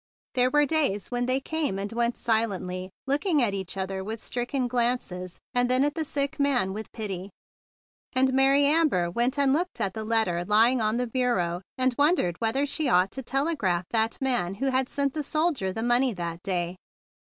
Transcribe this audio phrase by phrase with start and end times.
[0.33, 4.67] There were days when they came and went silently, looking at each other with stricken
[4.67, 7.29] glances and at the sick man with pity;
[8.13, 12.37] and Mary Amber went and looked at the letter lying on the bureau, and wondered
[12.41, 16.13] whether she ought to tele¬ graph that man who had sent the soldier the money
[16.15, 16.77] that day.